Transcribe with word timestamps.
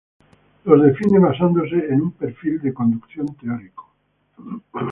Los 0.65 0.81
define 0.81 1.19
basándose 1.19 1.75
en 1.75 2.01
un 2.01 2.11
perfil 2.13 2.59
de 2.59 2.73
conducción 2.73 3.35
teórico. 3.35 3.93